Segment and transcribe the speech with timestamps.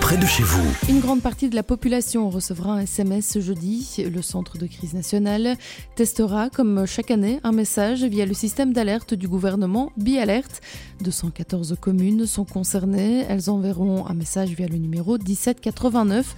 [0.00, 0.62] près de chez vous.
[0.88, 4.04] Une grande partie de la population recevra un SMS ce jeudi.
[4.12, 5.56] Le Centre de crise nationale
[5.96, 10.60] testera, comme chaque année, un message via le système d'alerte du gouvernement BiAlert.
[11.02, 13.24] 214 communes sont concernées.
[13.28, 16.36] Elles enverront un message via le numéro 1789.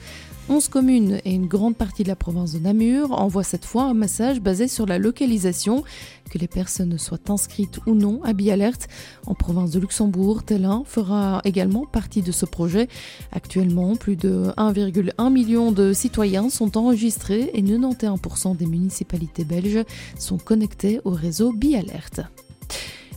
[0.49, 3.95] 11 communes et une grande partie de la province de Namur envoient cette fois un
[3.95, 5.85] message basé sur la localisation,
[6.31, 8.79] que les personnes soient inscrites ou non à BiAlert.
[9.27, 12.89] En province de Luxembourg, Tellin fera également partie de ce projet.
[13.31, 19.85] Actuellement, plus de 1,1 million de citoyens sont enregistrés et 91% des municipalités belges
[20.19, 22.31] sont connectées au réseau BiAlert.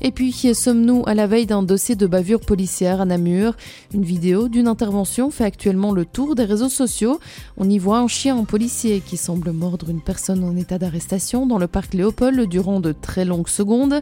[0.02, 3.56] Et puis, sommes-nous à la veille d'un dossier de bavure policière à Namur?
[3.94, 7.20] Une vidéo d'une intervention fait actuellement le tour des réseaux sociaux.
[7.58, 11.58] On y voit un chien policier qui semble mordre une personne en état d'arrestation dans
[11.58, 14.02] le parc Léopold durant de très longues secondes.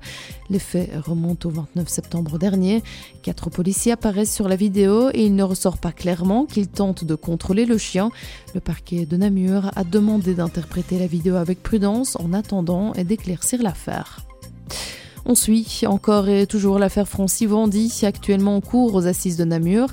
[0.50, 2.84] Les faits remontent au 29 septembre dernier.
[3.22, 7.16] Quatre policiers apparaissent sur la vidéo et il ne ressort pas clairement qu'ils tentent de
[7.16, 8.10] contrôler le chien.
[8.56, 13.62] Le parquet de Namur a demandé d'interpréter la vidéo avec prudence en attendant et d'éclaircir
[13.62, 14.26] l'affaire.
[15.26, 19.88] On suit encore et toujours l'affaire Francis Vandy, actuellement en cours aux assises de Namur.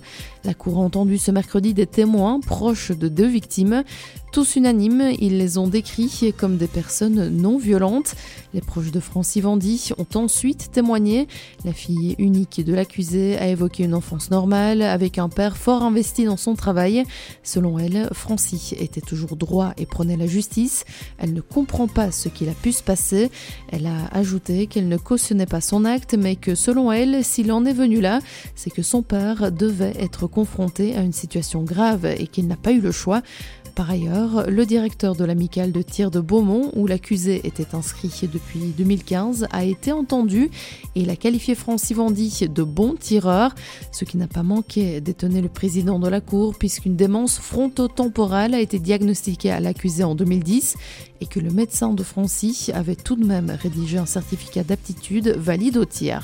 [0.45, 3.85] La Cour a entendu ce mercredi des témoins proches de deux victimes.
[4.33, 8.15] Tous unanimes, ils les ont décrits comme des personnes non violentes.
[8.55, 11.27] Les proches de Francis Vandy ont ensuite témoigné.
[11.65, 16.27] La fille unique de l'accusé a évoqué une enfance normale avec un père fort investi
[16.27, 17.03] dans son travail.
[17.43, 20.85] Selon elle, Francis était toujours droit et prenait la justice.
[21.19, 23.33] Elle ne comprend pas ce qu'il a pu se passer.
[23.73, 27.65] Elle a ajouté qu'elle ne cautionnait pas son acte, mais que selon elle, s'il en
[27.65, 28.21] est venu là,
[28.55, 32.71] c'est que son père devait être confronté à une situation grave et qu'il n'a pas
[32.71, 33.23] eu le choix.
[33.75, 38.61] Par ailleurs, le directeur de l'amicale de tir de Beaumont, où l'accusé était inscrit depuis
[38.77, 40.51] 2015, a été entendu
[40.95, 43.55] et il a qualifié Francis Vandy de bon tireur,
[43.93, 48.61] ce qui n'a pas manqué d'étonner le président de la Cour puisqu'une démence frontotemporale a
[48.61, 50.77] été diagnostiquée à l'accusé en 2010
[51.21, 55.77] et que le médecin de Francis avait tout de même rédigé un certificat d'aptitude valide
[55.77, 56.23] au tir.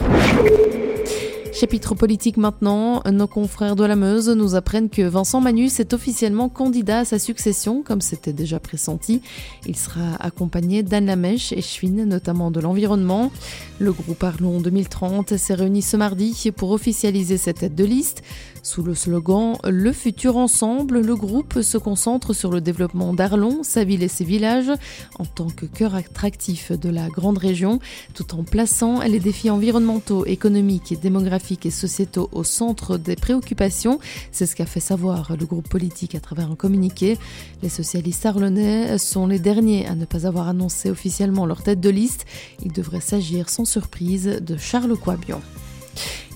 [1.59, 6.50] Chapitre politique maintenant, nos confrères de la Meuse nous apprennent que Vincent Manus est officiellement
[6.50, 9.22] candidat à sa succession, comme c'était déjà pressenti.
[9.67, 13.33] Il sera accompagné d'Anne Lamèche et Schwinn, notamment de l'environnement.
[13.78, 18.23] Le groupe Arlon 2030 s'est réuni ce mardi pour officialiser cette tête de liste.
[18.62, 23.84] Sous le slogan Le futur ensemble, le groupe se concentre sur le développement d'Arlon, sa
[23.84, 24.73] ville et ses villages,
[25.19, 27.78] en tant que cœur attractif de la grande région,
[28.12, 34.01] tout en plaçant les défis environnementaux, économiques, démographiques et sociétaux au centre des préoccupations.
[34.33, 37.19] C'est ce qu'a fait savoir le groupe politique à travers un communiqué.
[37.62, 41.91] Les socialistes arlonnais sont les derniers à ne pas avoir annoncé officiellement leur tête de
[41.91, 42.27] liste.
[42.65, 45.41] Il devrait s'agir sans surprise de Charles Coabion.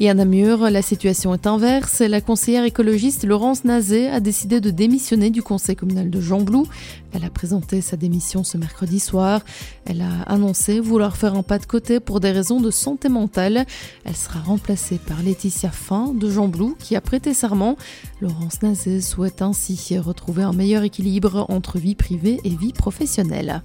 [0.01, 2.01] Et à Namur, la situation est inverse.
[2.01, 6.67] La conseillère écologiste Laurence Nazé a décidé de démissionner du conseil communal de Jean-Blou.
[7.13, 9.43] Elle a présenté sa démission ce mercredi soir.
[9.85, 13.67] Elle a annoncé vouloir faire un pas de côté pour des raisons de santé mentale.
[14.05, 17.77] Elle sera remplacée par Laetitia Fin de Jean-Blou qui a prêté serment.
[18.21, 23.63] Laurence Nazé souhaite ainsi retrouver un meilleur équilibre entre vie privée et vie professionnelle.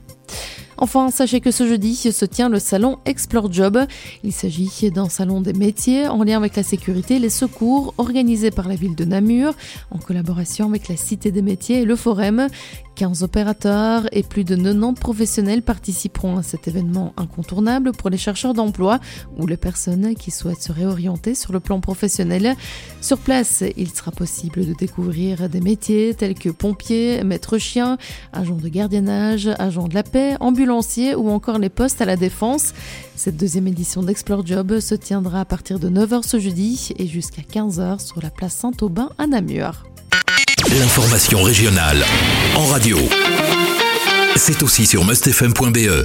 [0.77, 3.79] Enfin, sachez que ce jeudi se tient le salon Explore Job.
[4.23, 8.51] Il s'agit d'un salon des métiers en lien avec la sécurité et les secours organisé
[8.51, 9.53] par la ville de Namur
[9.91, 12.47] en collaboration avec la Cité des métiers et le Forum.
[12.95, 18.53] 15 opérateurs et plus de 90 professionnels participeront à cet événement incontournable pour les chercheurs
[18.53, 18.99] d'emploi
[19.37, 22.55] ou les personnes qui souhaitent se réorienter sur le plan professionnel.
[23.01, 27.97] Sur place, il sera possible de découvrir des métiers tels que pompier, maître chien,
[28.33, 32.73] agent de gardiennage, agent de la paix, ambulancier ou encore les postes à la défense.
[33.15, 37.41] Cette deuxième édition d'Explore Job se tiendra à partir de 9h ce jeudi et jusqu'à
[37.41, 39.83] 15h sur la place Saint-Aubin à Namur.
[40.79, 42.03] L'information régionale
[42.55, 42.97] en radio.
[44.35, 46.03] C'est aussi sur mustfm.be.